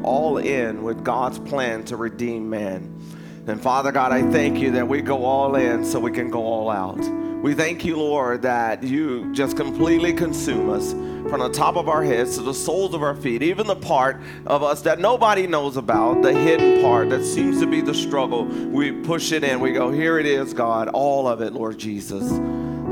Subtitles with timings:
[0.00, 3.00] were all in with God's plan to redeem man.
[3.46, 6.44] And Father God, I thank you that we go all in so we can go
[6.44, 6.98] all out.
[7.42, 12.04] We thank you, Lord, that you just completely consume us from the top of our
[12.04, 15.78] heads to the soles of our feet, even the part of us that nobody knows
[15.78, 18.44] about, the hidden part that seems to be the struggle.
[18.44, 19.60] We push it in.
[19.60, 22.30] We go, Here it is, God, all of it, Lord Jesus.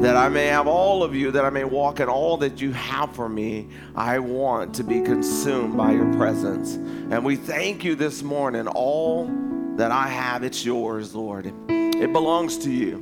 [0.00, 2.72] That I may have all of you, that I may walk in all that you
[2.72, 3.68] have for me.
[3.96, 6.74] I want to be consumed by your presence.
[6.74, 8.68] And we thank you this morning.
[8.68, 9.28] All
[9.76, 11.52] that I have, it's yours, Lord.
[11.68, 12.94] It belongs to you.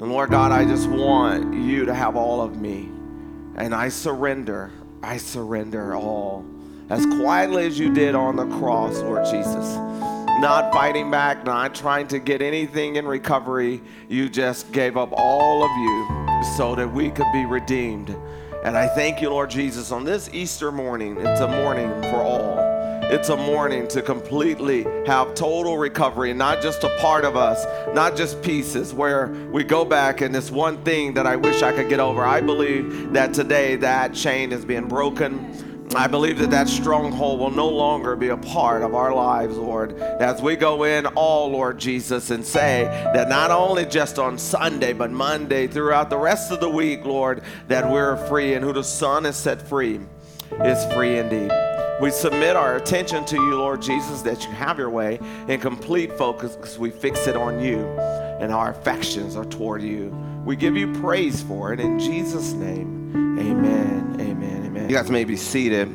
[0.00, 2.88] And Lord God, I just want you to have all of me.
[3.56, 4.70] And I surrender.
[5.02, 6.44] I surrender all.
[6.88, 9.76] As quietly as you did on the cross, Lord Jesus.
[10.38, 13.82] Not fighting back, not trying to get anything in recovery.
[14.08, 18.16] You just gave up all of you so that we could be redeemed.
[18.62, 21.16] And I thank you, Lord Jesus, on this Easter morning.
[21.18, 22.56] It's a morning for all.
[23.10, 28.16] It's a morning to completely have total recovery, not just a part of us, not
[28.16, 31.88] just pieces where we go back and this one thing that I wish I could
[31.88, 32.22] get over.
[32.24, 35.67] I believe that today that chain is being broken.
[35.94, 39.98] I believe that that stronghold will no longer be a part of our lives, Lord,
[39.98, 44.92] as we go in all, Lord Jesus, and say that not only just on Sunday,
[44.92, 48.84] but Monday, throughout the rest of the week, Lord, that we're free, and who the
[48.84, 50.00] Son has set free
[50.64, 51.50] is free indeed.
[52.00, 55.18] We submit our attention to you, Lord Jesus, that you have your way
[55.48, 57.84] in complete focus because we fix it on you
[58.38, 60.16] and our affections are toward you.
[60.44, 63.38] We give you praise for it in Jesus' name.
[63.38, 63.77] Amen.
[64.88, 65.94] You guys may be seated.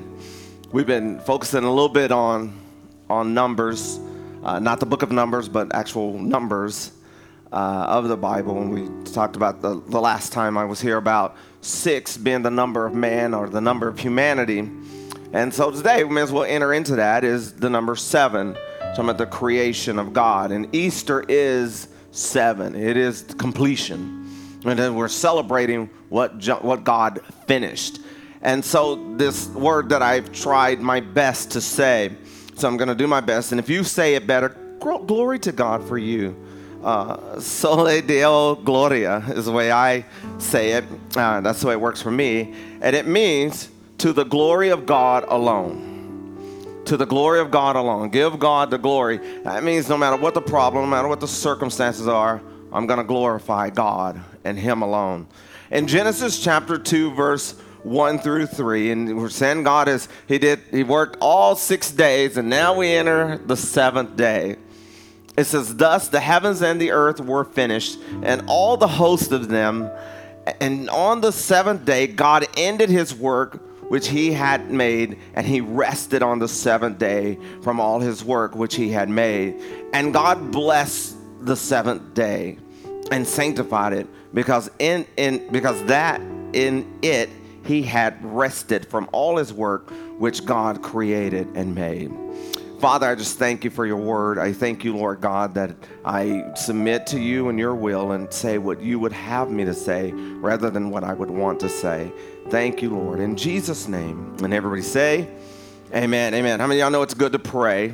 [0.72, 2.56] We've been focusing a little bit on
[3.10, 4.00] on numbers,
[4.44, 6.92] uh, not the book of Numbers, but actual numbers
[7.52, 7.56] uh,
[7.90, 8.62] of the Bible.
[8.62, 12.52] And we talked about the, the last time I was here about six being the
[12.52, 14.70] number of man or the number of humanity.
[15.34, 19.06] And so today, we may as well enter into that is the number seven, talking
[19.06, 20.52] about the creation of God.
[20.52, 24.20] And Easter is seven, it is completion.
[24.66, 28.03] And then we're celebrating what, what God finished.
[28.44, 32.12] And so, this word that I've tried my best to say,
[32.56, 33.52] so I'm going to do my best.
[33.52, 34.50] And if you say it better,
[34.80, 36.36] glory to God for you.
[36.84, 40.06] uh, Sole Deo Gloria is the way I
[40.38, 40.84] say it.
[41.16, 42.54] Uh, that's the way it works for me.
[42.82, 43.70] And it means
[44.00, 46.84] to the glory of God alone.
[46.86, 48.10] To the glory of God alone.
[48.10, 49.20] Give God the glory.
[49.44, 52.42] That means no matter what the problem, no matter what the circumstances are,
[52.74, 55.28] I'm going to glorify God and Him alone.
[55.72, 60.60] In Genesis chapter 2, verse 1 through 3, and we're saying God is, He did,
[60.72, 64.58] He worked all six days, and now we enter the seventh day.
[65.38, 69.50] It says, Thus the heavens and the earth were finished, and all the host of
[69.50, 69.90] them.
[70.60, 75.62] And on the seventh day, God ended his work which he had made, and he
[75.62, 79.56] rested on the seventh day from all his work which he had made.
[79.94, 82.58] And God blessed the seventh day
[83.12, 86.22] and sanctified it, because in, in because that
[86.54, 87.30] in it
[87.64, 92.12] he had rested from all his work which God created and made.
[92.80, 94.38] Father, I just thank you for your word.
[94.38, 95.74] I thank you, Lord God, that
[96.04, 99.74] I submit to you and your will and say what you would have me to
[99.74, 102.12] say rather than what I would want to say.
[102.50, 103.22] Thank you, Lord.
[103.22, 104.36] In Jesus' name.
[104.44, 105.30] And everybody say,
[105.96, 106.34] Amen.
[106.34, 106.60] Amen.
[106.60, 107.94] How many of y'all know it's good to pray?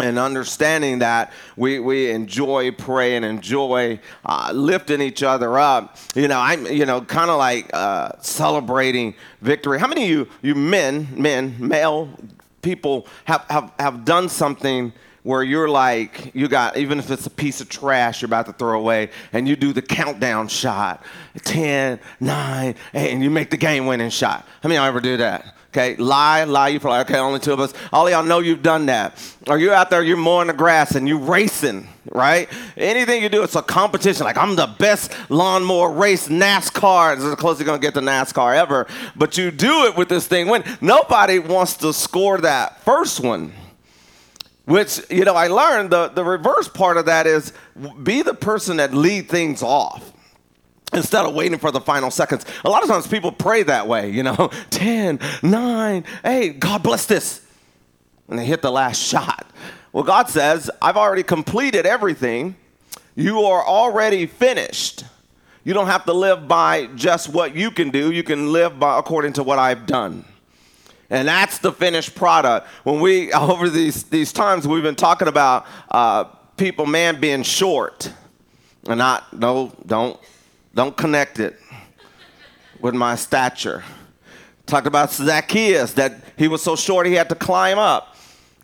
[0.00, 5.96] And understanding that we, we enjoy praying, enjoy uh, lifting each other up.
[6.14, 9.78] You know, I'm you know kind of like uh, celebrating victory.
[9.78, 12.08] How many of you you men men male
[12.62, 17.30] people have, have, have done something where you're like, you got, even if it's a
[17.30, 21.04] piece of trash you're about to throw away, and you do the countdown shot
[21.42, 24.46] 10, 9, 8, and you make the game winning shot.
[24.62, 25.54] How many of y'all ever do that?
[25.78, 26.68] Okay, lie, lie.
[26.68, 27.18] You probably okay.
[27.18, 27.72] Only two of us.
[27.92, 29.16] All y'all know you've done that.
[29.46, 32.48] Or you're out there, you're mowing the grass and you racing, right?
[32.76, 34.24] Anything you do, it's a competition.
[34.24, 37.14] Like I'm the best lawnmower race NASCAR.
[37.14, 38.88] This is the closest you're gonna get to NASCAR ever.
[39.14, 43.52] But you do it with this thing when nobody wants to score that first one.
[44.64, 47.52] Which you know, I learned the the reverse part of that is
[48.02, 50.12] be the person that lead things off
[50.92, 52.44] instead of waiting for the final seconds.
[52.64, 57.06] A lot of times people pray that way, you know 10, 9, 8, God bless
[57.06, 57.44] this.
[58.28, 59.46] And they hit the last shot.
[59.92, 62.56] Well, God says, I've already completed everything.
[63.14, 65.04] You are already finished.
[65.64, 68.98] You don't have to live by just what you can do, you can live by
[68.98, 70.24] according to what I've done.
[71.10, 72.66] And that's the finished product.
[72.84, 76.24] When we, over these, these times, we've been talking about uh,
[76.56, 78.12] people, man, being short.
[78.86, 80.18] And not, no, don't
[80.78, 81.58] don't connect it
[82.78, 83.82] with my stature.
[84.64, 88.14] Talked about Zacchaeus, that he was so short he had to climb up.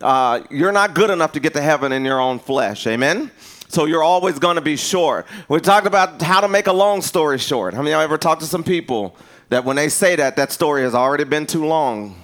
[0.01, 2.87] Uh, you're not good enough to get to heaven in your own flesh.
[2.87, 3.33] Amen?
[3.67, 5.27] So you're always going to be short.
[5.49, 7.75] We talked about how to make a long story short.
[7.75, 9.17] How many of y'all ever talked to some people
[9.49, 12.15] that when they say that, that story has already been too long?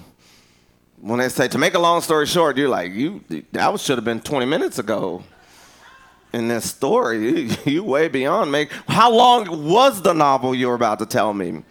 [1.01, 4.05] When they say to make a long story short, you're like, you that should have
[4.05, 5.25] been 20 minutes ago
[6.33, 7.41] in this story.
[7.41, 8.67] You, you way beyond me.
[8.87, 11.63] How long was the novel you were about to tell me?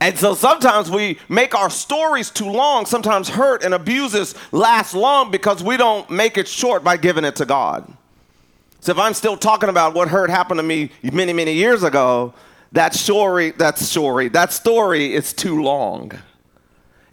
[0.00, 2.84] And so sometimes we make our stories too long.
[2.86, 7.36] Sometimes hurt and abuses last long because we don't make it short by giving it
[7.36, 7.90] to God.
[8.80, 12.34] So if I'm still talking about what hurt happened to me many, many years ago,
[12.72, 16.12] that story, that story, that story is too long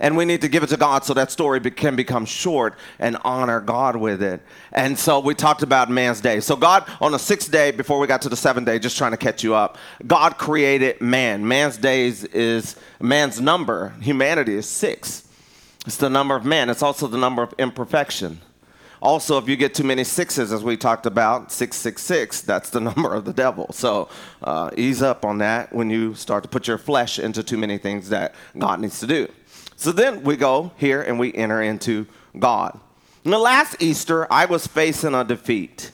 [0.04, 2.76] and we need to give it to God so that story be- can become short
[3.00, 4.42] and honor God with it.
[4.74, 6.42] And so we talked about man's day.
[6.42, 9.12] So God, on the sixth day, before we got to the seventh day, just trying
[9.12, 11.48] to catch you up, God created man.
[11.48, 13.94] Man's days is man's number.
[14.02, 15.26] Humanity is six.
[15.86, 16.70] It's the number of man.
[16.70, 18.42] It's also the number of imperfection.
[19.02, 23.14] Also, if you get too many sixes, as we talked about, 666, that's the number
[23.14, 23.72] of the devil.
[23.72, 24.10] So
[24.42, 27.78] uh, ease up on that when you start to put your flesh into too many
[27.78, 29.30] things that God needs to do.
[29.76, 32.80] So then we go here and we enter into God.
[33.26, 35.92] In the last Easter, I was facing a defeat.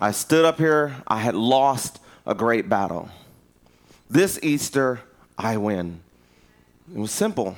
[0.00, 3.08] I stood up here, I had lost a great battle.
[4.10, 5.00] This Easter,
[5.38, 6.00] I win.
[6.94, 7.56] It was simple.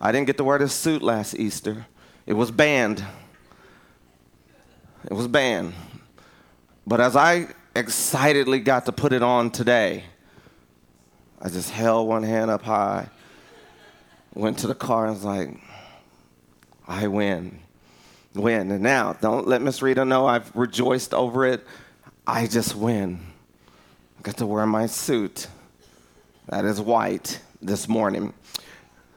[0.00, 1.86] I didn't get to wear this suit last Easter,
[2.26, 3.04] it was banned.
[5.04, 5.72] It was banned.
[6.86, 10.04] But as I excitedly got to put it on today,
[11.40, 13.08] I just held one hand up high
[14.34, 15.50] went to the car and was like,
[16.86, 17.60] I win.
[18.34, 18.70] Win.
[18.70, 21.66] And now, don't let Miss Rita know I've rejoiced over it.
[22.26, 23.20] I just win.
[24.18, 25.48] I got to wear my suit
[26.48, 28.32] that is white this morning.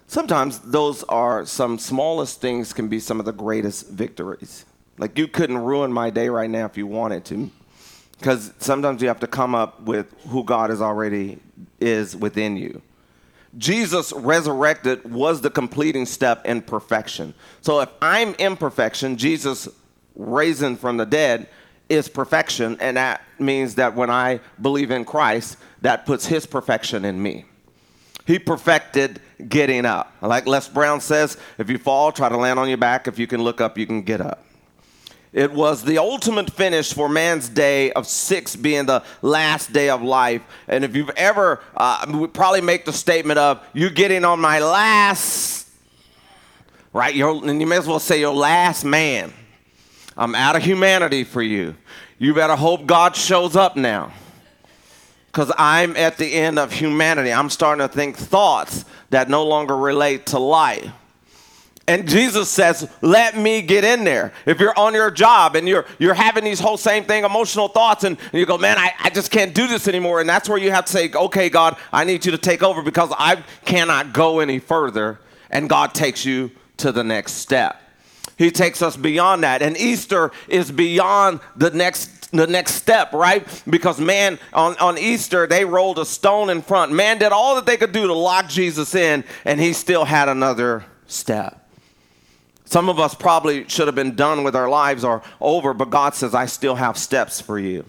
[0.08, 4.65] Sometimes those are some smallest things can be some of the greatest victories.
[4.98, 7.50] Like you couldn't ruin my day right now if you wanted to.
[8.20, 11.39] Because sometimes you have to come up with who God is already
[11.80, 12.82] is within you.
[13.58, 17.34] Jesus resurrected was the completing step in perfection.
[17.62, 19.67] So if I'm imperfection, Jesus
[20.15, 21.48] raising from the dead
[21.89, 27.03] is perfection, and that means that when I believe in Christ, that puts his perfection
[27.03, 27.46] in me.
[28.25, 30.13] He perfected getting up.
[30.22, 33.08] Like Les Brown says, if you fall, try to land on your back.
[33.08, 34.46] If you can look up, you can get up.
[35.34, 40.02] It was the ultimate finish for man's day of six being the last day of
[40.02, 40.42] life.
[40.68, 44.60] And if you've ever, uh, we probably make the statement of, you getting on my
[44.60, 45.70] last,
[46.92, 47.16] right?
[47.16, 49.32] Your, and you may as well say your last man.
[50.18, 51.76] I'm out of humanity for you.
[52.20, 54.12] You better hope God shows up now.
[55.28, 57.32] Because I'm at the end of humanity.
[57.32, 60.92] I'm starting to think thoughts that no longer relate to life.
[61.88, 64.34] And Jesus says, let me get in there.
[64.46, 68.04] If you're on your job and you're you're having these whole same thing, emotional thoughts,
[68.04, 70.22] and, and you go, man, I, I just can't do this anymore.
[70.22, 72.82] And that's where you have to say, okay, God, I need you to take over
[72.82, 75.20] because I cannot go any further.
[75.50, 77.82] And God takes you to the next step.
[78.38, 79.62] He takes us beyond that.
[79.62, 83.46] And Easter is beyond the next the next step, right?
[83.70, 86.92] Because man, on, on Easter, they rolled a stone in front.
[86.92, 90.30] Man did all that they could do to lock Jesus in, and he still had
[90.30, 91.61] another step.
[92.72, 96.16] Some of us probably should have been done with our lives or over, but God
[96.16, 97.84] says, I still have steps for you.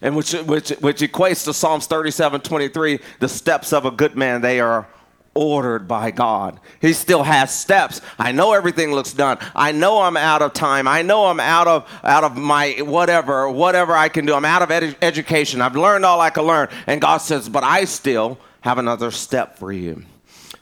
[0.00, 4.40] And which, which, which equates to Psalms 37 23, the steps of a good man,
[4.40, 4.86] they are
[5.34, 6.60] ordered by God.
[6.80, 8.00] He still has steps.
[8.16, 9.38] I know everything looks done.
[9.52, 10.86] I know I'm out of time.
[10.86, 14.34] I know I'm out of out of my whatever, whatever I can do.
[14.34, 15.60] I'm out of ed- education.
[15.60, 16.68] I've learned all I can learn.
[16.86, 20.04] And God says, "But I still have another step for you."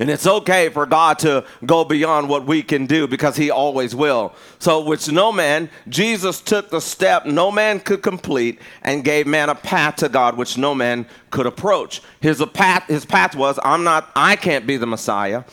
[0.02, 3.94] And it's okay for God to go beyond what we can do because he always
[3.94, 4.34] will.
[4.58, 9.48] So, which no man, Jesus took the step no man could complete and gave man
[9.48, 12.02] a path to God which no man could approach.
[12.18, 15.44] His path, his path was, I'm not, I can't be the Messiah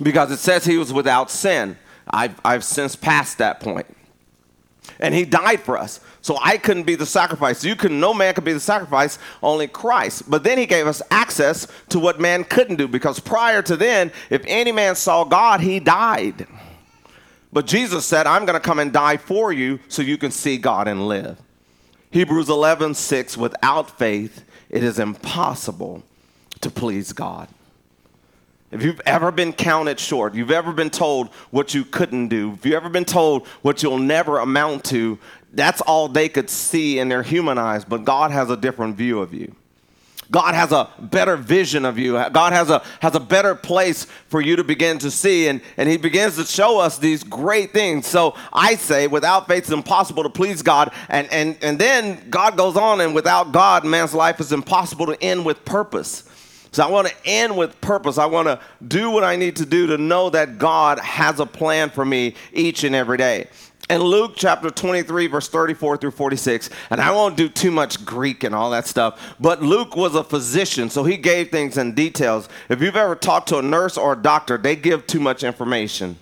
[0.00, 1.76] because it says he was without sin.
[2.08, 3.94] I've, I've since passed that point.
[5.00, 6.00] And he died for us.
[6.20, 7.64] So I couldn't be the sacrifice.
[7.64, 10.28] You can no man could be the sacrifice, only Christ.
[10.28, 14.12] But then he gave us access to what man couldn't do because prior to then,
[14.30, 16.46] if any man saw God, he died.
[17.52, 20.58] But Jesus said, I'm going to come and die for you so you can see
[20.58, 21.38] God and live.
[22.10, 26.02] Hebrews 11, 6, without faith, it is impossible
[26.60, 27.48] to please God.
[28.70, 32.66] If you've ever been counted short, you've ever been told what you couldn't do, if
[32.66, 35.18] you've ever been told what you'll never amount to,
[35.54, 39.20] that's all they could see in their human eyes, but God has a different view
[39.20, 39.54] of you.
[40.30, 42.12] God has a better vision of you.
[42.32, 45.88] God has a, has a better place for you to begin to see, and, and
[45.88, 48.06] He begins to show us these great things.
[48.06, 50.92] So I say, without faith, it's impossible to please God.
[51.08, 55.22] And, and, and then God goes on, and without God, man's life is impossible to
[55.22, 56.27] end with purpose.
[56.72, 58.18] So I want to end with purpose.
[58.18, 61.46] I want to do what I need to do to know that God has a
[61.46, 63.48] plan for me each and every day.
[63.90, 68.44] In Luke chapter 23, verse 34 through 46, and I won't do too much Greek
[68.44, 72.50] and all that stuff, but Luke was a physician, so he gave things in details.
[72.68, 76.18] If you've ever talked to a nurse or a doctor, they give too much information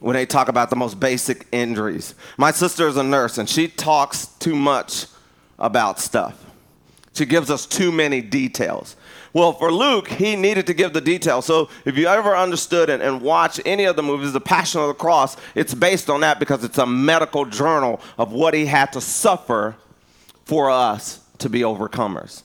[0.00, 2.16] when they talk about the most basic injuries.
[2.36, 5.06] My sister is a nurse, and she talks too much
[5.56, 6.44] about stuff.
[7.12, 8.96] She gives us too many details.
[9.32, 11.44] Well, for Luke, he needed to give the details.
[11.44, 14.88] So if you ever understood and, and watch any of the movies, The Passion of
[14.88, 18.92] the Cross, it's based on that because it's a medical journal of what he had
[18.94, 19.76] to suffer
[20.44, 22.42] for us to be overcomers.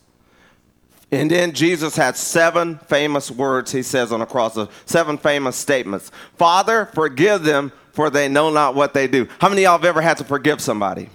[1.11, 5.55] And then Jesus had seven famous words he says on the cross, uh, seven famous
[5.55, 6.11] statements.
[6.37, 9.27] Father, forgive them, for they know not what they do.
[9.39, 11.09] How many y'all have ever had to forgive somebody?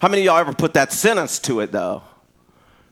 [0.00, 2.02] How many y'all ever put that sentence to it, though?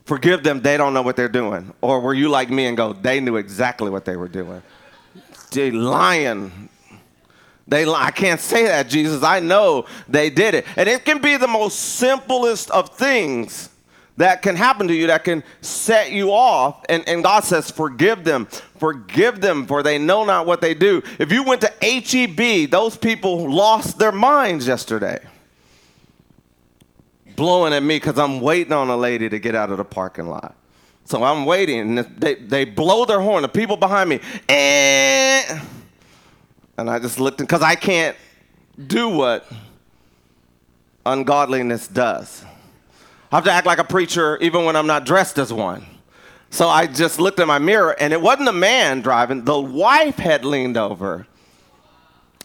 [0.04, 1.73] Forgive them, they don't know what they're doing.
[1.80, 4.62] Or were you like me and go, they knew exactly what they were doing?
[5.52, 6.68] They lying.
[7.68, 9.23] They I can't say that, Jesus.
[9.23, 10.66] I know they did it.
[10.76, 13.68] And it can be the most simplest of things
[14.16, 16.85] that can happen to you that can set you off.
[16.88, 18.47] And, and God says, Forgive them.
[18.78, 21.02] Forgive them, for they know not what they do.
[21.21, 25.21] If you went to HEB, those people lost their minds yesterday
[27.36, 30.28] blowing at me because I'm waiting on a lady to get out of the parking
[30.28, 30.54] lot.
[31.04, 33.42] So I'm waiting, and they, they blow their horn.
[33.42, 35.60] The people behind me, eh.
[36.78, 38.16] and I just looked because I can't
[38.86, 39.46] do what
[41.04, 42.44] ungodliness does.
[43.30, 45.86] I have to act like a preacher even when I'm not dressed as one.
[46.50, 49.44] So I just looked in my mirror, and it wasn't a man driving.
[49.44, 51.26] The wife had leaned over.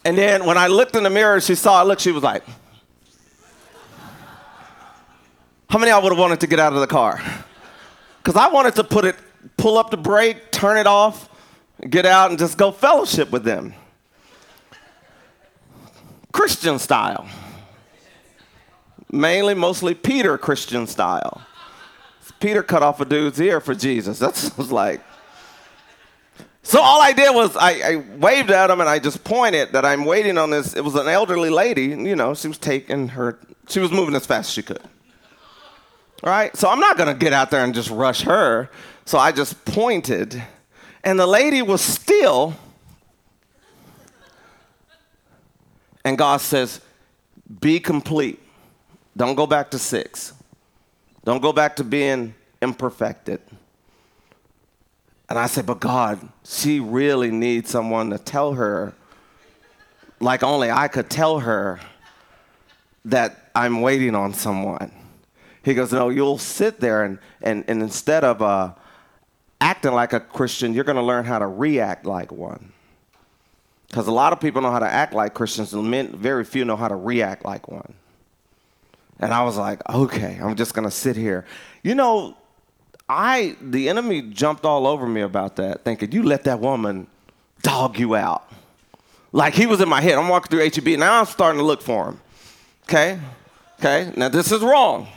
[0.05, 1.85] And then when I looked in the mirror, she saw it.
[1.85, 2.43] Look, she was like.
[5.69, 7.21] How many of y'all would have wanted to get out of the car?
[8.23, 9.15] Because I wanted to put it,
[9.57, 11.29] pull up the brake, turn it off,
[11.89, 13.73] get out, and just go fellowship with them.
[16.31, 17.27] Christian style.
[19.11, 21.41] mainly, mostly Peter Christian style.
[22.39, 24.19] Peter cut off a dude's ear for Jesus.
[24.23, 25.01] That's was like.
[26.63, 29.85] So all I did was I, I, waved at him and I just pointed that
[29.85, 30.75] I'm waiting on this.
[30.75, 34.25] It was an elderly lady, you know, she was taking her, she was moving as
[34.25, 34.81] fast as she could.
[36.23, 38.69] Right, so I'm not gonna get out there and just rush her.
[39.05, 40.41] So I just pointed,
[41.03, 42.55] and the lady was still.
[46.03, 46.81] And God says,
[47.59, 48.39] Be complete.
[49.15, 50.33] Don't go back to six.
[51.23, 53.41] Don't go back to being imperfected.
[55.29, 58.93] And I said, But God, she really needs someone to tell her,
[60.19, 61.79] like only I could tell her,
[63.05, 64.91] that I'm waiting on someone.
[65.67, 68.73] He goes, No, you'll sit there and, and, and instead of uh,
[69.59, 72.71] acting like a Christian, you're going to learn how to react like one.
[73.89, 76.77] Because a lot of people know how to act like Christians, and very few know
[76.77, 77.93] how to react like one.
[79.19, 81.43] And I was like, okay, I'm just gonna sit here.
[81.83, 82.37] You know,
[83.09, 87.07] I the enemy jumped all over me about that, thinking you let that woman
[87.61, 88.49] dog you out.
[89.33, 90.17] Like he was in my head.
[90.17, 90.97] I'm walking through HEB.
[90.97, 92.21] Now I'm starting to look for him.
[92.83, 93.19] Okay?
[93.79, 94.13] Okay?
[94.15, 95.09] Now this is wrong.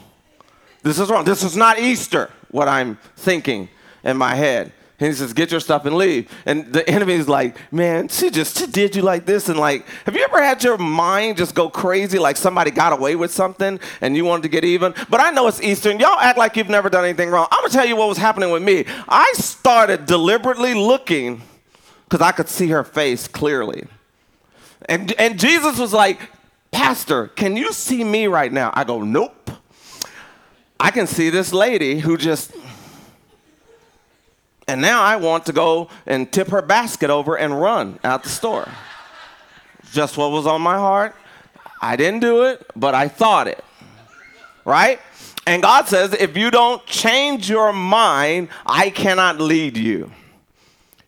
[0.83, 1.25] This is wrong.
[1.25, 3.69] This is not Easter, what I'm thinking
[4.03, 4.73] in my head.
[5.01, 6.31] And he says, Get your stuff and leave.
[6.45, 9.49] And the enemy is like, Man, she just she did you like this.
[9.49, 13.17] And like, have you ever had your mind just go crazy like somebody got away
[13.17, 14.95] with something and you wanted to get even?
[15.09, 15.91] But I know it's Easter.
[15.93, 17.49] Y'all act like you've never done anything wrong.
[17.51, 18.85] I'm going to tell you what was happening with me.
[19.09, 21.41] I started deliberately looking
[22.05, 23.87] because I could see her face clearly.
[24.87, 26.21] And, and Jesus was like,
[26.73, 28.71] Pastor, can you see me right now?
[28.75, 29.51] I go, Nope.
[30.81, 32.53] I can see this lady who just
[34.67, 38.29] and now I want to go and tip her basket over and run out the
[38.29, 38.69] store.
[39.91, 41.17] Just what was on my heart.
[41.83, 43.65] I didn't do it, but I thought it.
[44.65, 45.01] Right?
[45.47, 50.13] And God says, if you don't change your mind, I cannot lead you.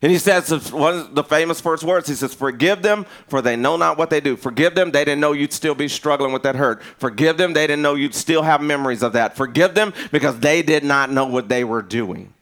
[0.02, 2.08] And he says one of the famous first words.
[2.08, 4.36] He says, Forgive them, for they know not what they do.
[4.36, 6.82] Forgive them, they didn't know you'd still be struggling with that hurt.
[6.82, 9.36] Forgive them, they didn't know you'd still have memories of that.
[9.36, 12.34] Forgive them because they did not know what they were doing.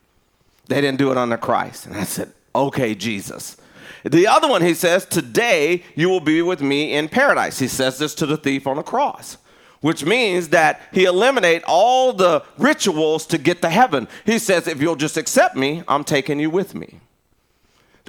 [0.68, 1.84] They didn't do it under Christ.
[1.84, 3.58] And I said, okay, Jesus.
[4.04, 7.58] The other one, he says, today you will be with me in paradise.
[7.58, 9.36] He says this to the thief on the cross,
[9.82, 14.08] which means that he eliminate all the rituals to get to heaven.
[14.24, 17.00] He says, if you'll just accept me, I'm taking you with me.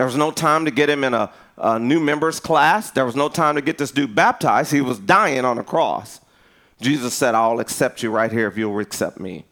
[0.01, 2.89] There was no time to get him in a, a new members class.
[2.89, 4.71] There was no time to get this dude baptized.
[4.71, 6.19] He was dying on the cross.
[6.81, 9.45] Jesus said, I'll accept you right here if you'll accept me.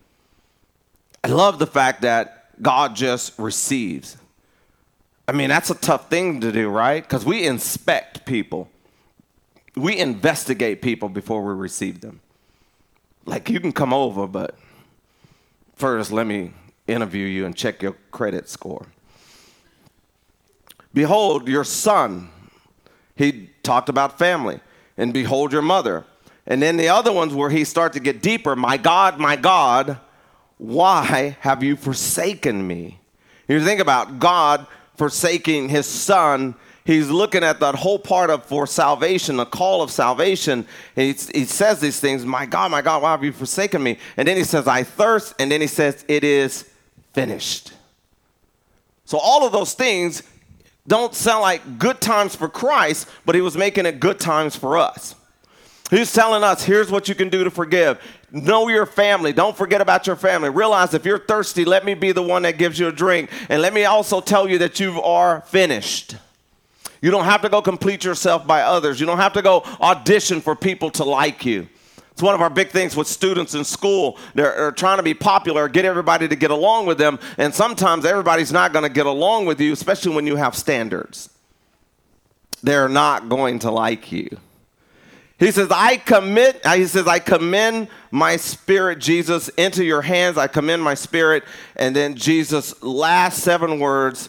[1.23, 4.17] I love the fact that God just receives.
[5.27, 7.03] I mean, that's a tough thing to do, right?
[7.03, 8.71] Because we inspect people,
[9.75, 12.21] we investigate people before we receive them.
[13.23, 14.57] Like, you can come over, but
[15.75, 16.53] first, let me
[16.87, 18.87] interview you and check your credit score.
[20.93, 22.29] Behold, your son.
[23.15, 24.59] He talked about family.
[24.97, 26.05] And behold, your mother.
[26.47, 28.55] And then the other ones where he started to get deeper.
[28.55, 29.99] My God, my God,
[30.57, 32.99] why have you forsaken me?
[33.47, 36.55] You think about God forsaking his son.
[36.85, 40.65] He's looking at that whole part of for salvation, the call of salvation.
[40.95, 43.97] He, he says these things, My God, my God, why have you forsaken me?
[44.17, 45.35] And then he says, I thirst.
[45.39, 46.69] And then he says, It is
[47.13, 47.73] finished.
[49.05, 50.23] So all of those things
[50.89, 54.77] don't sound like good times for Christ, but he was making it good times for
[54.77, 55.15] us.
[55.91, 58.01] He's telling us, here's what you can do to forgive.
[58.31, 59.31] Know your family.
[59.31, 60.49] Don't forget about your family.
[60.49, 63.29] Realize if you're thirsty, let me be the one that gives you a drink.
[63.49, 66.15] And let me also tell you that you are finished.
[67.01, 68.99] You don't have to go complete yourself by others.
[68.99, 71.67] You don't have to go audition for people to like you.
[72.19, 74.17] It's one of our big things with students in school.
[74.35, 77.17] They're, they're trying to be popular, get everybody to get along with them.
[77.37, 81.29] And sometimes everybody's not going to get along with you, especially when you have standards.
[82.61, 84.37] They're not going to like you.
[85.37, 90.37] He says, I commit, uh, he says, I commend my spirit, Jesus, into your hands.
[90.37, 91.45] I commend my spirit.
[91.77, 94.27] And then Jesus' last seven words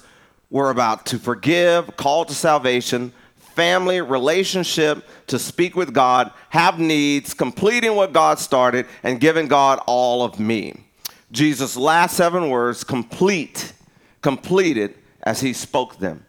[0.48, 3.12] were about to forgive, call to salvation,
[3.60, 9.82] family, relationship, to speak with God, have needs, completing what God started, and giving God
[9.86, 10.82] all of me.
[11.30, 13.74] Jesus' last seven words, complete,
[14.22, 14.94] completed
[15.24, 16.24] as he spoke them.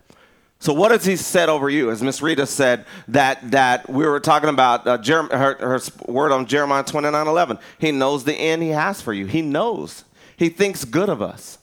[0.60, 1.90] So what has he said over you?
[1.90, 6.46] As Miss Rita said, that that we were talking about uh, her, her word on
[6.48, 7.60] Jeremiah 29, 11.
[7.80, 9.26] He knows the end he has for you.
[9.26, 10.04] He knows.
[10.36, 11.60] He thinks good of us.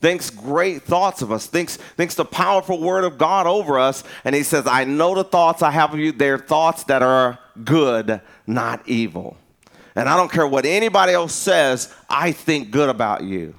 [0.00, 1.46] Thinks great thoughts of us.
[1.46, 4.04] Thinks, thinks the powerful word of God over us.
[4.24, 6.12] And he says, I know the thoughts I have of you.
[6.12, 9.36] They're thoughts that are good, not evil.
[9.94, 13.54] And I don't care what anybody else says, I think good about you.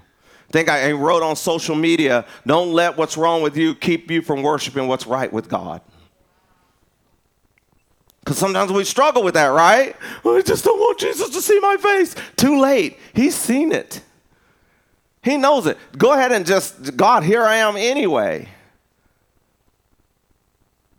[0.51, 4.43] Think I wrote on social media, don't let what's wrong with you keep you from
[4.43, 5.81] worshiping what's right with God.
[8.19, 9.95] Because sometimes we struggle with that, right?
[10.23, 12.15] Oh, I just don't want Jesus to see my face.
[12.35, 12.97] Too late.
[13.13, 14.01] He's seen it.
[15.27, 15.77] He knows it.
[15.97, 18.47] Go ahead and just, God, here I am anyway.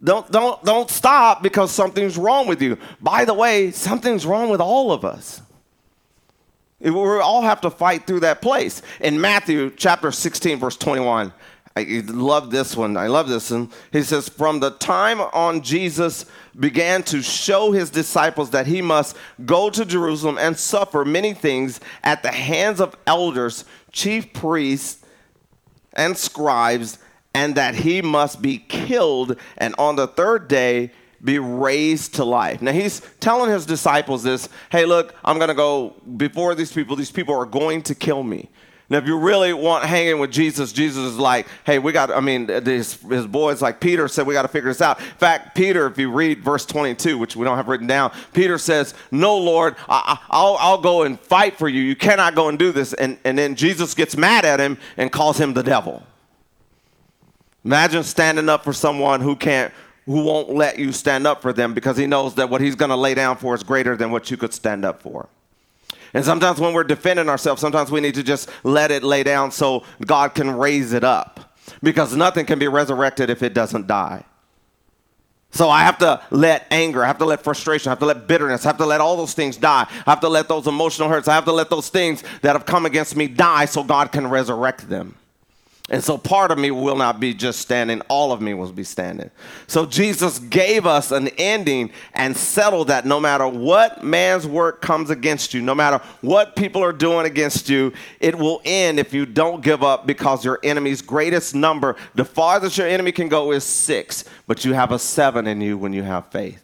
[0.05, 2.77] Don't, don't, don't stop because something's wrong with you.
[3.01, 5.41] By the way, something's wrong with all of us.
[6.79, 8.83] We all have to fight through that place.
[9.01, 11.33] In Matthew chapter 16, verse 21,
[11.79, 12.97] I love this one.
[12.97, 13.71] I love this one.
[13.93, 16.27] He says, From the time on Jesus
[16.59, 21.79] began to show his disciples that he must go to Jerusalem and suffer many things
[22.03, 25.05] at the hands of elders, chief priests,
[25.93, 26.99] and scribes,
[27.33, 30.91] and that he must be killed and on the third day
[31.23, 32.61] be raised to life.
[32.61, 36.97] Now he's telling his disciples this hey, look, I'm going to go before these people.
[36.97, 38.49] These people are going to kill me.
[38.91, 42.21] Now, if you really want hanging with Jesus, Jesus is like, hey, we got, I
[42.21, 44.99] mean, his, his boys like Peter said, we got to figure this out.
[44.99, 48.57] In fact, Peter, if you read verse 22, which we don't have written down, Peter
[48.57, 51.83] says, no, Lord, I, will I'll go and fight for you.
[51.83, 52.95] You cannot go and do this.
[52.95, 56.03] And, and then Jesus gets mad at him and calls him the devil.
[57.67, 59.71] Imagine standing up for someone who can't,
[60.07, 62.89] who won't let you stand up for them because he knows that what he's going
[62.89, 65.29] to lay down for is greater than what you could stand up for.
[66.15, 69.51] And sometimes when we're defending ourselves, sometimes we need to just let it lay down
[69.51, 71.55] so God can raise it up.
[71.83, 74.25] Because nothing can be resurrected if it doesn't die.
[75.51, 78.27] So I have to let anger, I have to let frustration, I have to let
[78.27, 79.87] bitterness, I have to let all those things die.
[80.07, 82.67] I have to let those emotional hurts, I have to let those things that have
[82.67, 85.18] come against me die so God can resurrect them.
[85.91, 88.85] And so part of me will not be just standing, all of me will be
[88.85, 89.31] standing.
[89.67, 95.09] So Jesus gave us an ending and settled that no matter what man's work comes
[95.09, 99.25] against you, no matter what people are doing against you, it will end if you
[99.25, 103.65] don't give up because your enemy's greatest number, the farthest your enemy can go is
[103.65, 106.63] six, but you have a seven in you when you have faith.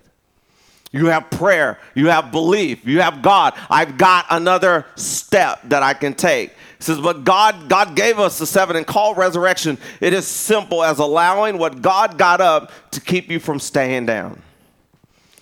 [0.92, 3.54] You have prayer, you have belief, you have God.
[3.68, 6.52] I've got another step that I can take
[6.84, 9.78] says, but God, God gave us the seven and called resurrection.
[10.00, 14.40] It is simple as allowing what God got up to keep you from staying down.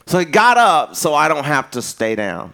[0.07, 2.53] So he got up so I don't have to stay down.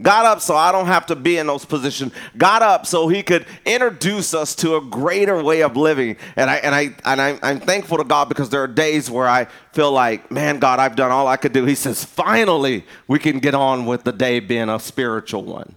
[0.00, 2.12] Got up so I don't have to be in those positions.
[2.36, 6.16] Got up so he could introduce us to a greater way of living.
[6.34, 9.28] And I and I and I, I'm thankful to God because there are days where
[9.28, 11.64] I feel like, man, God, I've done all I could do.
[11.66, 15.76] He says, finally, we can get on with the day being a spiritual one.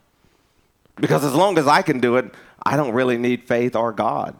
[0.96, 2.34] Because as long as I can do it,
[2.66, 4.36] I don't really need faith or God.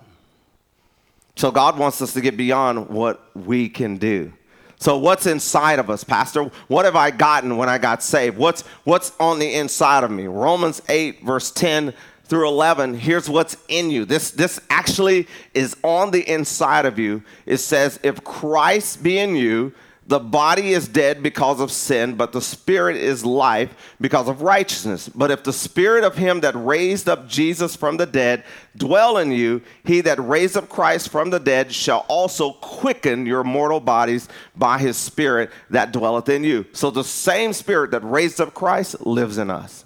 [1.36, 4.32] So God wants us to get beyond what we can do.
[4.80, 6.52] So what's inside of us, Pastor?
[6.68, 8.38] What have I gotten when I got saved?
[8.38, 10.28] What's what's on the inside of me?
[10.28, 11.94] Romans 8 verse 10
[12.26, 14.04] through 11, here's what's in you.
[14.04, 17.24] This this actually is on the inside of you.
[17.46, 19.74] It says if Christ be in you,
[20.08, 25.10] the body is dead because of sin, but the spirit is life because of righteousness.
[25.10, 28.44] But if the spirit of him that raised up Jesus from the dead
[28.78, 33.44] dwell in you, he that raised up Christ from the dead shall also quicken your
[33.44, 36.68] mortal bodies by his spirit that dwelleth in you.
[36.74, 39.86] So the same spirit that raised up Christ lives in us.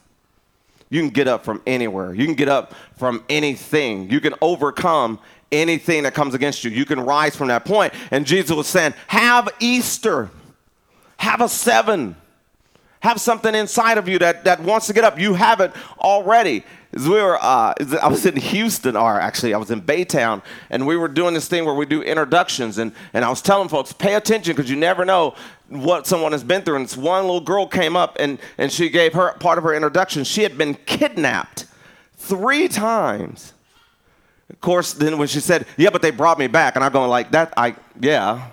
[0.89, 2.13] You can get up from anywhere.
[2.13, 4.09] You can get up from anything.
[4.09, 5.19] You can overcome
[5.51, 6.71] anything that comes against you.
[6.71, 7.93] You can rise from that point.
[8.11, 10.29] And Jesus was saying, have Easter,
[11.17, 12.15] have a seven,
[13.01, 15.19] have something inside of you that, that wants to get up.
[15.19, 16.63] You have it already.
[16.91, 20.97] We were, uh, I was in Houston, or actually, I was in Baytown, and we
[20.97, 22.77] were doing this thing where we do introductions.
[22.79, 25.35] And, and I was telling folks, pay attention because you never know
[25.69, 26.77] what someone has been through.
[26.77, 29.73] And this one little girl came up and, and she gave her part of her
[29.73, 30.23] introduction.
[30.23, 31.67] She had been kidnapped
[32.17, 33.53] three times
[34.49, 37.09] of course, then when she said, "Yeah, but they brought me back," and I'm going
[37.09, 38.49] like that, I yeah,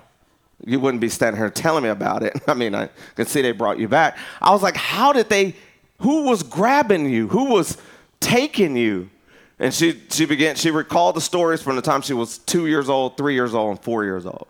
[0.65, 2.35] you wouldn't be standing here telling me about it.
[2.47, 4.19] I mean, I could see they brought you back.
[4.41, 5.55] I was like, how did they?
[6.01, 7.29] Who was grabbing you?
[7.29, 7.79] Who was
[8.21, 9.11] taking you?
[9.59, 10.57] And she she began.
[10.57, 13.71] She recalled the stories from the time she was two years old, three years old,
[13.71, 14.47] and four years old.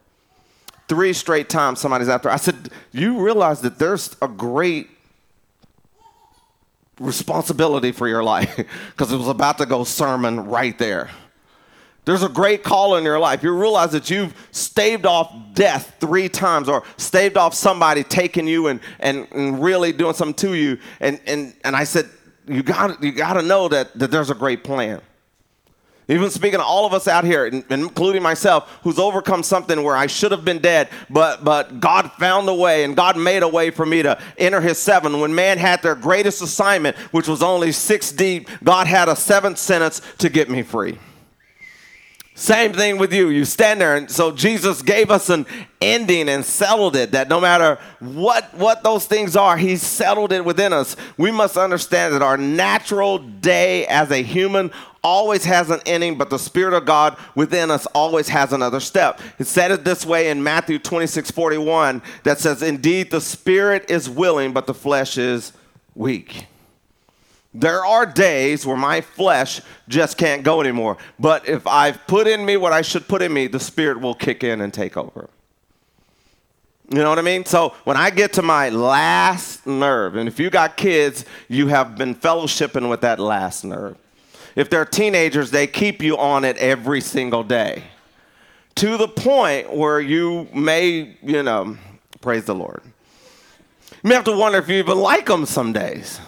[0.89, 2.31] Three straight times somebody's after.
[2.31, 4.89] I said, you realize that there's a great
[7.01, 8.57] responsibility for your life
[8.91, 11.11] because it was about to go sermon right there.
[12.07, 13.43] There's a great call in your life.
[13.43, 18.69] You realize that you've staved off death three times or staved off somebody taking you
[18.69, 20.79] and, and, and really doing something to you.
[21.01, 22.09] And, and, and I said,
[22.47, 25.01] you got you got to know that, that there's a great plan.
[26.09, 30.07] Even speaking to all of us out here, including myself, who's overcome something where I
[30.07, 33.71] should have been dead, but but God found a way and God made a way
[33.71, 35.19] for me to enter his seven.
[35.19, 39.59] When man had their greatest assignment, which was only six deep, God had a seventh
[39.59, 41.01] sentence to get me free.
[42.39, 43.31] Same thing with you.
[43.31, 45.47] You stand there, and so Jesus gave us an
[45.81, 47.13] ending and settled it.
[47.13, 50.97] That no matter what what those things are, He settled it within us.
[51.17, 54.71] We must understand that our natural day as a human
[55.03, 59.19] always has an ending, but the Spirit of God within us always has another step.
[59.39, 64.11] It said it this way in Matthew 26, 41, that says, Indeed, the Spirit is
[64.11, 65.55] willing, but the flesh is
[65.95, 66.49] weak.
[67.55, 70.99] There are days where my flesh just can't go anymore.
[71.19, 74.15] But if I've put in me what I should put in me, the Spirit will
[74.15, 75.31] kick in and take over.
[76.89, 77.45] You know what I mean?
[77.45, 81.97] So when I get to my last nerve, and if you got kids, you have
[81.97, 83.97] been fellowshipping with that last nerve.
[84.55, 87.85] If they're teenagers, they keep you on it every single day
[88.77, 91.77] to the point where you may, you know,
[92.21, 92.83] praise the Lord.
[92.85, 96.21] You may have to wonder if you even like them some days.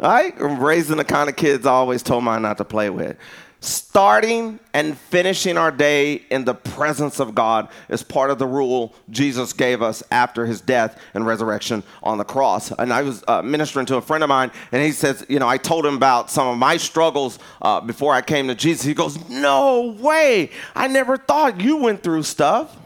[0.00, 3.16] I'm raising the kind of kids I always told mine not to play with.
[3.60, 8.94] Starting and finishing our day in the presence of God is part of the rule
[9.10, 12.70] Jesus gave us after his death and resurrection on the cross.
[12.70, 15.48] And I was uh, ministering to a friend of mine, and he says, You know,
[15.48, 18.86] I told him about some of my struggles uh, before I came to Jesus.
[18.86, 20.50] He goes, No way.
[20.76, 22.76] I never thought you went through stuff.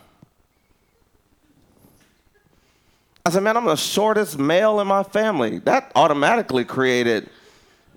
[3.25, 5.59] I said, man, I'm the shortest male in my family.
[5.61, 7.31] That automatically created,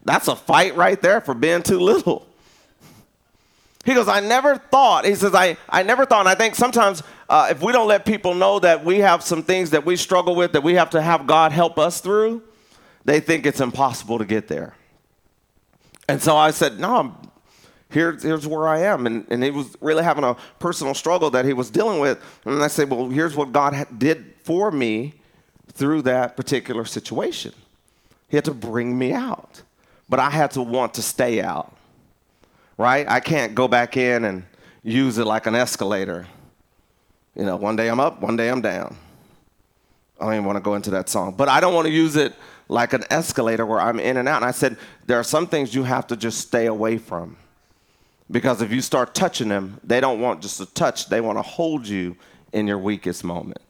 [0.04, 2.28] that's a fight right there for being too little.
[3.86, 7.04] He goes, I never thought, he says, I, I never thought, and I think sometimes
[7.30, 10.36] uh, if we don't let people know that we have some things that we struggle
[10.36, 12.42] with that we have to have God help us through,
[13.04, 14.74] they think it's impossible to get there.
[16.08, 17.16] And so I said, no,
[17.92, 19.06] here, here's where I am.
[19.06, 22.20] And, and he was really having a personal struggle that he was dealing with.
[22.46, 25.14] And I said, well, here's what God did for me
[25.74, 27.52] through that particular situation.
[28.30, 29.64] He had to bring me out,
[30.08, 31.76] but I had to want to stay out,
[32.78, 33.10] right?
[33.10, 34.44] I can't go back in and
[34.84, 36.28] use it like an escalator.
[37.36, 38.96] You know, one day I'm up, one day I'm down.
[40.20, 42.16] I don't even want to go into that song, but I don't want to use
[42.16, 42.34] it
[42.70, 44.38] like an escalator where I'm in and out.
[44.38, 44.78] And I said,
[45.08, 47.36] there are some things you have to just stay away from.
[48.30, 51.42] Because if you start touching them, they don't want just a touch, they want to
[51.42, 52.16] hold you
[52.54, 53.65] in your weakest moments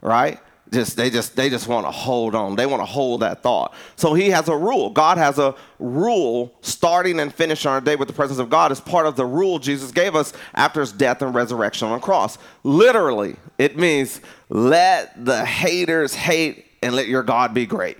[0.00, 0.38] right?
[0.72, 2.54] Just they just they just want to hold on.
[2.54, 3.74] They want to hold that thought.
[3.96, 4.90] So he has a rule.
[4.90, 8.80] God has a rule starting and finishing our day with the presence of God is
[8.80, 12.38] part of the rule Jesus gave us after his death and resurrection on the cross.
[12.62, 17.98] Literally, it means let the haters hate and let your God be great.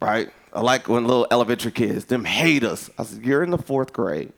[0.00, 0.28] Right?
[0.52, 2.90] I like when little elementary kids, them hate us.
[2.98, 4.32] I said, You're in the fourth grade.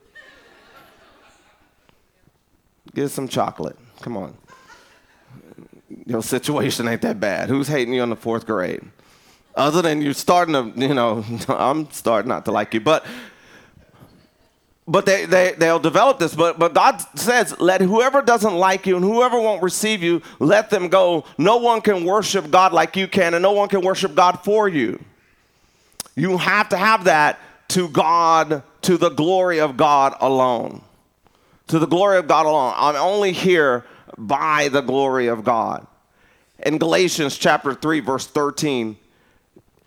[2.94, 3.78] Get some chocolate.
[4.02, 4.36] Come on
[6.06, 7.48] your situation ain't that bad.
[7.48, 8.82] Who's hating you in the fourth grade?
[9.54, 13.06] Other than you're starting to, you know, I'm starting not to like you, but
[14.86, 16.34] but they, they, they'll develop this.
[16.34, 20.68] But, but God says, let whoever doesn't like you and whoever won't receive you, let
[20.68, 21.24] them go.
[21.38, 24.68] No one can worship God like you can, and no one can worship God for
[24.68, 25.02] you.
[26.16, 30.82] You have to have that to God, to the glory of God alone.
[31.68, 32.74] To the glory of God alone.
[32.76, 35.86] I'm only here by the glory of God.
[36.64, 38.96] In Galatians chapter 3, verse 13,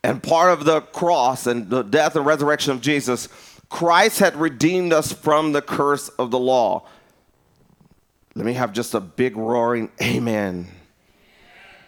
[0.04, 3.30] and part of the cross and the death and resurrection of Jesus,
[3.70, 6.86] Christ had redeemed us from the curse of the law.
[8.36, 10.68] Let me have just a big roaring amen.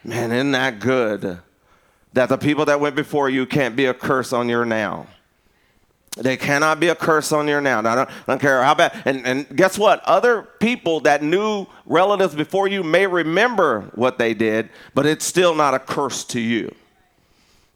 [0.03, 1.39] Man, isn't that good?
[2.13, 5.07] That the people that went before you can't be a curse on your now.
[6.17, 7.79] They cannot be a curse on your now.
[7.79, 9.01] I don't, I don't care how bad.
[9.05, 10.03] And, and guess what?
[10.05, 15.55] Other people that knew relatives before you may remember what they did, but it's still
[15.55, 16.73] not a curse to you.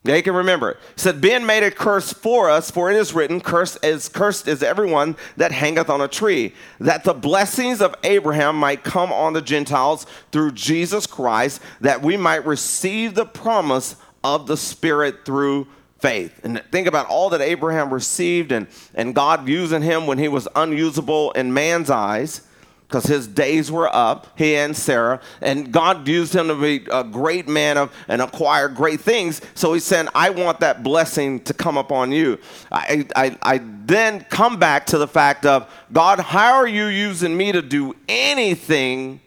[0.04, 0.78] They can remember it.
[0.98, 4.62] Said, being made a curse for us, for it is written, cursed is cursed is
[4.62, 9.42] everyone that hangeth on a tree, that the blessings of Abraham might come on the
[9.42, 15.68] Gentiles through Jesus Christ, that we might receive the promise of the Spirit through
[16.04, 16.42] faith.
[16.44, 20.50] And think about all that Abraham received and, and God using him when he was
[20.54, 22.42] unusable in man's eyes
[22.86, 27.06] because his days were up, he and Sarah, and God used him to be a
[27.06, 29.40] great man of and acquire great things.
[29.56, 32.38] So he said, I want that blessing to come upon you.
[32.70, 37.36] I, I, I then come back to the fact of God, how are you using
[37.38, 39.22] me to do anything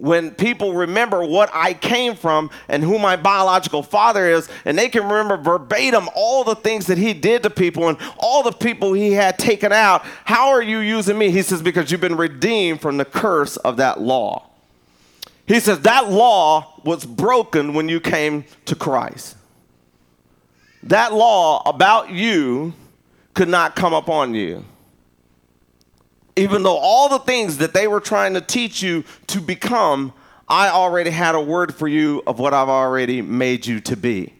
[0.00, 4.88] when people remember what I came from and who my biological father is, and they
[4.88, 8.94] can remember verbatim all the things that he did to people and all the people
[8.94, 11.30] he had taken out, how are you using me?
[11.30, 14.46] He says, Because you've been redeemed from the curse of that law.
[15.46, 19.36] He says, That law was broken when you came to Christ.
[20.82, 22.72] That law about you
[23.34, 24.64] could not come upon you
[26.40, 30.10] even though all the things that they were trying to teach you to become,
[30.48, 34.32] I already had a word for you of what I've already made you to be.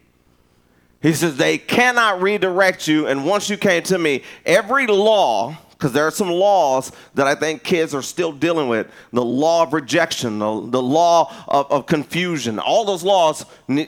[1.02, 3.06] He says, they cannot redirect you.
[3.06, 7.34] And once you came to me, every law, because there are some laws that I
[7.34, 11.84] think kids are still dealing with the law of rejection, the, the law of, of
[11.84, 13.44] confusion, all those laws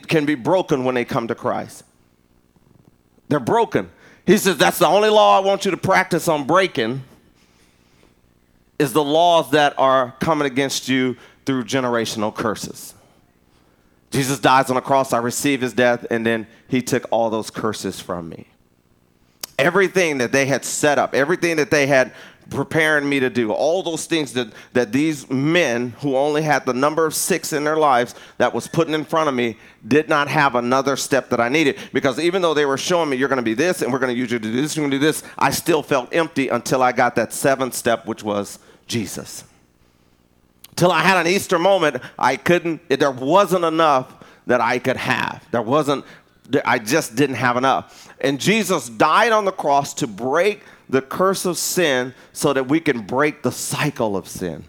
[0.07, 1.83] can be broken when they come to Christ.
[3.27, 3.89] They're broken.
[4.27, 7.03] He says, that's the only law I want you to practice on breaking
[8.79, 12.93] is the laws that are coming against you through generational curses.
[14.11, 17.49] Jesus dies on the cross, I receive his death, and then he took all those
[17.49, 18.47] curses from me.
[19.57, 22.13] Everything that they had set up, everything that they had
[22.49, 26.73] preparing me to do, all those things that, that these men who only had the
[26.73, 30.27] number of six in their lives that was putting in front of me did not
[30.27, 31.77] have another step that I needed.
[31.93, 34.13] Because even though they were showing me, you're going to be this, and we're going
[34.13, 36.49] to use you to do this, you're going to do this, I still felt empty
[36.49, 39.43] until I got that seventh step, which was Jesus.
[40.75, 44.13] Till I had an Easter moment, I couldn't, there wasn't enough
[44.47, 45.45] that I could have.
[45.51, 46.05] There wasn't,
[46.65, 48.13] I just didn't have enough.
[48.19, 52.79] And Jesus died on the cross to break the curse of sin so that we
[52.79, 54.63] can break the cycle of sin.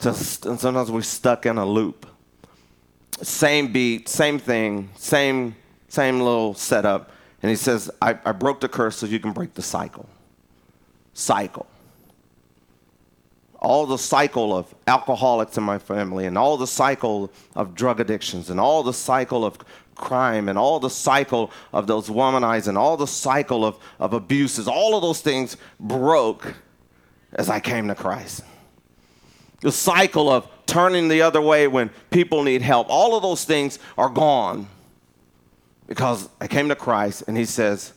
[0.00, 2.06] Just, and sometimes we're stuck in a loop.
[3.20, 5.54] Same beat, same thing, same,
[5.88, 7.10] same little setup.
[7.42, 10.08] And he says, I, I broke the curse so you can break the cycle.
[11.12, 11.66] Cycle
[13.60, 18.50] all the cycle of alcoholics in my family and all the cycle of drug addictions
[18.50, 19.58] and all the cycle of
[19.98, 24.96] crime and all the cycle of those womanizing, all the cycle of, of abuses, all
[24.96, 26.54] of those things broke
[27.32, 28.42] as I came to Christ.
[29.60, 33.78] The cycle of turning the other way when people need help, all of those things
[33.98, 34.68] are gone
[35.86, 37.92] because I came to Christ and He says,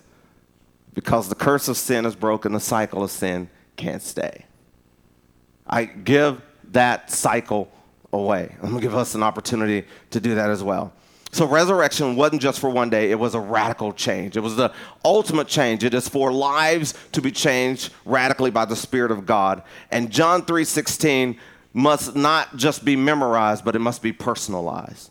[0.94, 4.46] because the curse of sin is broken, the cycle of sin can't stay.
[5.68, 6.42] I give
[6.72, 7.72] that cycle
[8.12, 8.56] away.
[8.56, 10.94] I'm going to give us an opportunity to do that as well.
[11.34, 14.36] So, resurrection wasn't just for one day, it was a radical change.
[14.36, 14.74] It was the
[15.06, 15.84] ultimate change.
[15.84, 19.64] It is for lives to be changed radically by the Spirit of God.
[19.92, 21.38] And John 3:16
[21.74, 25.10] must not just be memorized, but it must be personalized.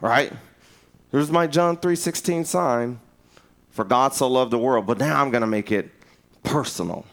[0.00, 0.32] Right?
[1.10, 2.98] Here's my John 3:16 sign.
[3.70, 5.90] For God so loved the world, but now I'm going to make it
[6.42, 7.06] personal.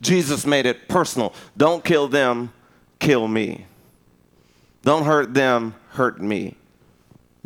[0.00, 1.32] Jesus made it personal.
[1.56, 2.52] Don't kill them,
[2.98, 3.66] kill me.
[4.82, 6.56] Don't hurt them, hurt me.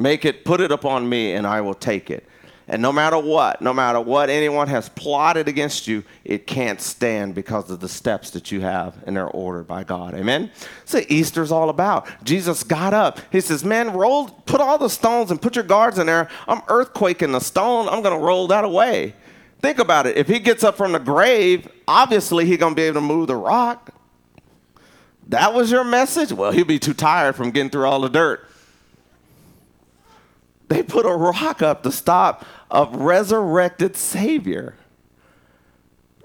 [0.01, 2.26] Make it, put it upon me, and I will take it.
[2.66, 7.34] And no matter what, no matter what anyone has plotted against you, it can't stand
[7.34, 10.14] because of the steps that you have and they're ordered by God.
[10.14, 10.53] Amen?
[10.86, 12.09] So Easter's all about.
[12.24, 13.18] Jesus got up.
[13.30, 16.30] He says, Man, roll, put all the stones and put your guards in there.
[16.48, 17.88] I'm earthquaking the stone.
[17.88, 19.14] I'm going to roll that away.
[19.61, 20.16] Think about it.
[20.16, 23.26] If he gets up from the grave, obviously he's going to be able to move
[23.26, 23.92] the rock.
[25.28, 26.32] That was your message?
[26.32, 28.46] Well, he'll be too tired from getting through all the dirt.
[30.71, 34.77] They put a rock up to stop a resurrected Savior.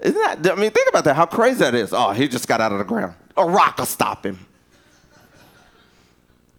[0.00, 1.92] Isn't that, I mean, think about that, how crazy that is.
[1.92, 3.14] Oh, he just got out of the ground.
[3.36, 4.46] A rock will stop him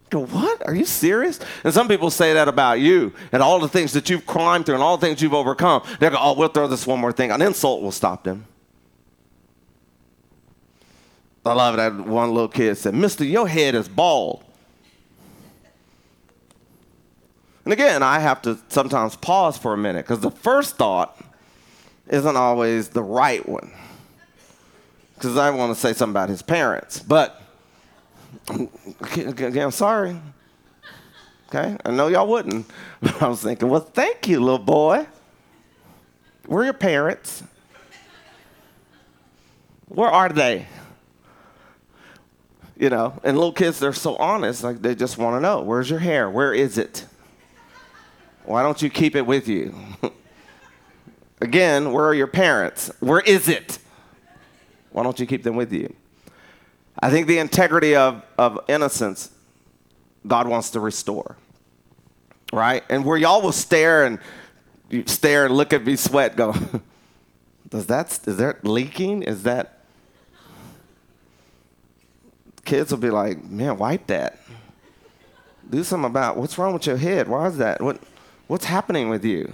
[0.09, 0.65] go, what?
[0.65, 1.39] Are you serious?
[1.63, 4.75] And some people say that about you and all the things that you've climbed through
[4.75, 5.83] and all the things you've overcome.
[5.99, 7.31] They go, oh, we'll throw this one more thing.
[7.31, 8.45] An insult will stop them.
[11.45, 11.77] I love.
[11.77, 14.43] That one little kid said, Mister, your head is bald.
[17.67, 21.19] And again, I have to sometimes pause for a minute because the first thought
[22.07, 23.73] isn't always the right one.
[25.15, 26.99] Because I want to say something about his parents.
[27.01, 27.41] But
[28.49, 30.17] Again, I'm sorry.
[31.49, 32.67] Okay, I know y'all wouldn't.
[33.01, 35.05] But I was thinking, well, thank you, little boy.
[36.45, 37.43] Where are your parents?
[39.89, 40.67] Where are they?
[42.77, 45.89] You know, and little kids, they're so honest, like they just want to know, where's
[45.89, 46.29] your hair?
[46.29, 47.03] Where is it?
[48.47, 49.75] Why don't you keep it with you?
[51.41, 52.89] Again, where are your parents?
[53.01, 53.77] Where is it?
[54.91, 55.93] Why don't you keep them with you?
[56.97, 59.31] I think the integrity of, of innocence,
[60.25, 61.35] God wants to restore.
[62.53, 62.83] Right?
[62.89, 64.17] And where y'all will stare and
[64.89, 66.55] you stare and look at me sweat, go,
[67.69, 69.23] does that, is that leaking?
[69.23, 69.79] Is that,
[72.63, 74.39] kids will be like, man, wipe that.
[75.69, 77.27] Do something about what's wrong with your head.
[77.27, 77.81] Why is that?
[77.81, 77.99] What,
[78.47, 79.53] what's happening with you?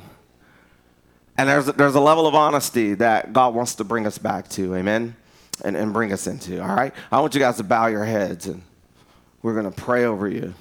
[1.38, 4.76] And there's, there's a level of honesty that God wants to bring us back to,
[4.76, 5.16] amen?
[5.64, 6.94] And, and bring us into, all right?
[7.12, 8.62] I want you guys to bow your heads and
[9.42, 10.54] we're going to pray over you.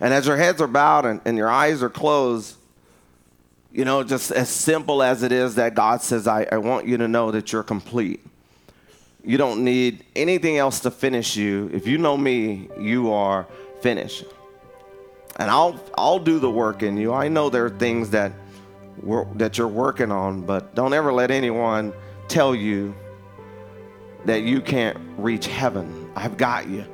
[0.00, 2.56] And as your heads are bowed and, and your eyes are closed,
[3.72, 6.96] you know, just as simple as it is that God says, I, I want you
[6.98, 8.24] to know that you're complete.
[9.24, 11.70] You don't need anything else to finish you.
[11.72, 13.46] If you know me, you are
[13.80, 14.24] finished.
[15.38, 17.12] And I'll, I'll do the work in you.
[17.12, 18.32] I know there are things that,
[19.34, 21.92] that you're working on, but don't ever let anyone
[22.28, 22.94] tell you
[24.24, 26.10] that you can't reach heaven.
[26.16, 26.84] I've got you.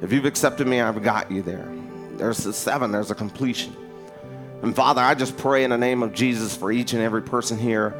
[0.00, 1.68] If you've accepted me, I've got you there.
[2.14, 3.76] There's a seven, there's a completion.
[4.62, 7.58] And Father, I just pray in the name of Jesus for each and every person
[7.58, 7.94] here,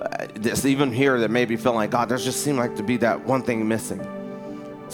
[0.00, 0.26] uh,
[0.64, 3.42] even here that maybe feel like, God, there's just seem like to be that one
[3.42, 4.00] thing missing.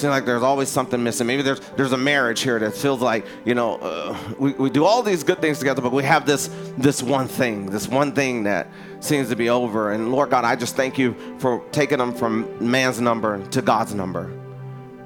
[0.01, 1.27] Seems like there's always something missing.
[1.27, 4.87] Maybe there's there's a marriage here that feels like you know uh, we, we do
[4.87, 6.49] all these good things together, but we have this
[6.79, 8.67] this one thing, this one thing that
[9.01, 9.93] seems to be over.
[9.93, 13.95] And Lord God, I just thank you for taking them from man's number to God's
[13.95, 14.33] number,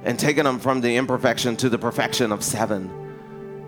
[0.04, 3.03] and taking them from the imperfection to the perfection of seven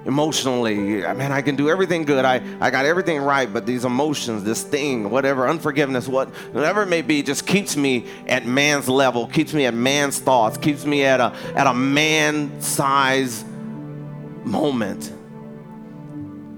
[0.07, 0.77] emotionally.
[0.77, 2.25] Man, I can do everything good.
[2.25, 6.87] I, I got everything right, but these emotions, this thing, whatever, unforgiveness, what, whatever it
[6.87, 11.05] may be, just keeps me at man's level, keeps me at man's thoughts, keeps me
[11.05, 13.45] at a, at a man size
[14.45, 15.13] moment.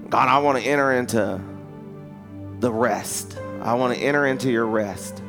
[0.09, 1.41] God, I want to enter into
[2.59, 3.37] the rest.
[3.61, 5.21] I want to enter into your rest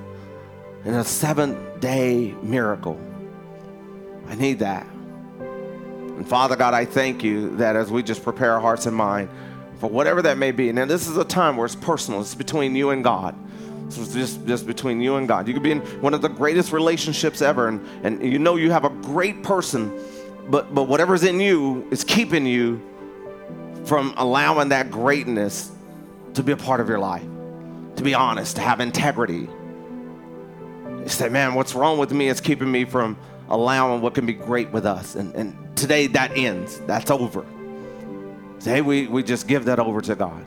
[0.85, 3.01] in a seventh day miracle.
[4.29, 4.87] I need that.
[6.21, 9.31] And Father God, I thank you that as we just prepare our hearts and mind
[9.79, 10.71] for whatever that may be.
[10.71, 13.35] Now, this is a time where it's personal, it's between you and God.
[13.89, 15.49] So it's just, just between you and God.
[15.49, 18.71] You could be in one of the greatest relationships ever, and, and you know you
[18.71, 19.99] have a great person,
[20.51, 22.83] but, but whatever's in you is keeping you
[23.87, 25.73] from allowing that greatness
[26.35, 27.25] to be a part of your life,
[27.97, 29.49] to be honest, to have integrity.
[30.85, 32.29] You say, man, what's wrong with me?
[32.29, 33.17] It's keeping me from
[33.49, 35.15] allowing what can be great with us.
[35.15, 36.81] And, and today that ends.
[36.81, 37.45] That's over.
[38.59, 40.47] Say, we, we just give that over to God.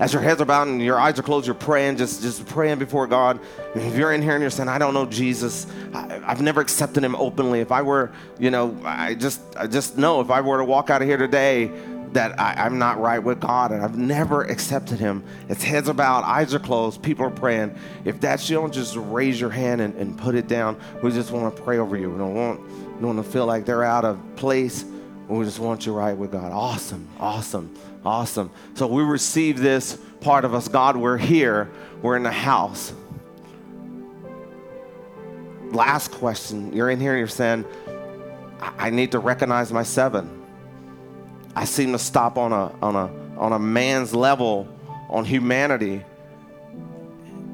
[0.00, 2.78] As your heads are bowed and your eyes are closed, you're praying, just, just praying
[2.78, 3.38] before God.
[3.74, 7.04] If you're in here and you're saying, I don't know Jesus, I, I've never accepted
[7.04, 7.60] him openly.
[7.60, 10.88] If I were, you know, I just, I just know if I were to walk
[10.88, 11.70] out of here today,
[12.12, 15.22] that I, am not right with God and I've never accepted Him.
[15.48, 17.76] Its heads are bowed, eyes are closed, people are praying.
[18.04, 20.76] If that's you, don't just raise your hand and, and put it down.
[21.02, 22.10] We just want to pray over you.
[22.10, 22.60] We don't want
[23.00, 24.84] don't want to feel like they're out of place.
[25.28, 26.52] We just want you right with God.
[26.52, 27.74] Awesome, awesome,
[28.04, 28.50] awesome.
[28.74, 30.68] So we receive this part of us.
[30.68, 31.70] God, we're here.
[32.02, 32.92] We're in the house.
[35.70, 36.72] Last question.
[36.72, 37.64] You're in here and you're saying,
[38.60, 40.44] I need to recognize my seven.
[41.54, 44.68] I seem to stop on a on a on a man's level
[45.08, 46.04] on humanity.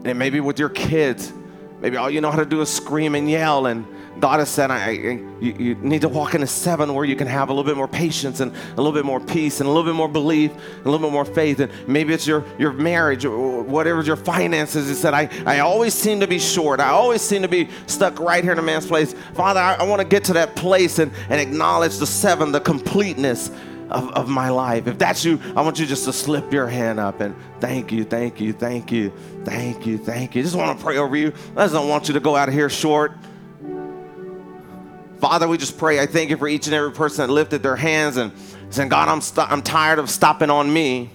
[0.05, 1.33] And maybe with your kids,
[1.81, 3.87] maybe all you know how to do is scream and yell and
[4.21, 7.51] God has said, I, you, you, need to walk into seven where you can have
[7.51, 9.95] a little bit more patience and a little bit more peace and a little bit
[9.95, 11.61] more belief and a little bit more faith.
[11.61, 14.89] And maybe it's your, your marriage or whatever your finances.
[14.89, 16.81] He said, I, I always seem to be short.
[16.81, 19.15] I always seem to be stuck right here in a man's place.
[19.35, 22.61] Father, I, I want to get to that place and, and acknowledge the seven, the
[22.61, 23.51] completeness
[23.91, 24.87] of, of my life.
[24.87, 28.05] If that's you, I want you just to slip your hand up and thank you,
[28.05, 29.13] thank you, thank you,
[29.45, 30.43] thank you, thank you.
[30.43, 31.33] Just want to pray over you.
[31.57, 33.13] I just don't want you to go out of here short.
[35.21, 35.99] Father, we just pray.
[35.99, 38.33] I thank you for each and every person that lifted their hands and
[38.71, 41.11] saying, God, I'm, st- I'm tired of stopping on me.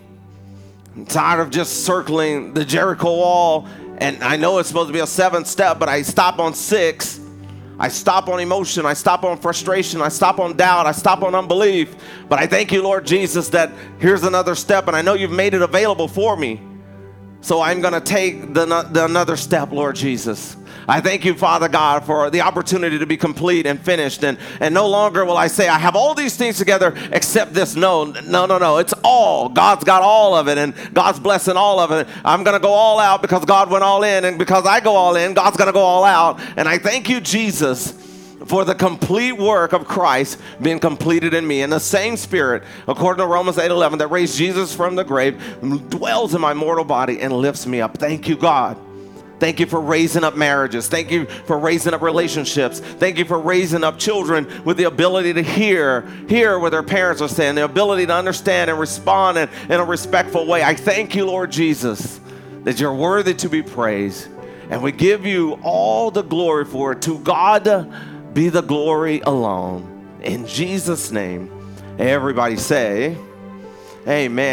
[0.95, 3.67] I'm tired of just circling the Jericho wall.
[3.99, 7.19] And I know it's supposed to be a seventh step, but I stop on six.
[7.77, 8.85] I stop on emotion.
[8.85, 10.01] I stop on frustration.
[10.01, 10.87] I stop on doubt.
[10.87, 11.95] I stop on unbelief.
[12.27, 15.53] But I thank you, Lord Jesus, that here's another step, and I know you've made
[15.53, 16.59] it available for me.
[17.41, 20.57] So I'm going to take the, the another step, Lord Jesus.
[20.87, 24.23] I thank you, Father God, for the opportunity to be complete and finished.
[24.23, 27.75] And, and no longer will I say, I have all these things together except this.
[27.75, 28.77] No, no, no, no.
[28.77, 29.49] It's all.
[29.49, 32.07] God's got all of it, and God's blessing all of it.
[32.25, 34.25] I'm going to go all out because God went all in.
[34.25, 36.39] And because I go all in, God's going to go all out.
[36.57, 37.97] And I thank you, Jesus
[38.45, 41.61] for the complete work of Christ being completed in me.
[41.61, 45.39] And the same spirit, according to Romans 8 11, that raised Jesus from the grave,
[45.89, 47.97] dwells in my mortal body and lifts me up.
[47.97, 48.77] Thank you, God.
[49.41, 50.87] Thank you for raising up marriages.
[50.87, 52.79] Thank you for raising up relationships.
[52.79, 57.23] Thank you for raising up children with the ability to hear, hear what their parents
[57.23, 60.61] are saying, the ability to understand and respond in, in a respectful way.
[60.61, 62.21] I thank you, Lord Jesus,
[62.65, 64.27] that you're worthy to be praised.
[64.69, 67.01] And we give you all the glory for it.
[67.01, 70.19] To God be the glory alone.
[70.21, 71.49] In Jesus' name,
[71.97, 73.17] everybody say,
[74.07, 74.49] Amen.